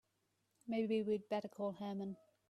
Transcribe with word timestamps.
Maybe 0.65 1.03
we'd 1.03 1.29
better 1.29 1.47
call 1.47 1.73
Herman. 1.73 2.17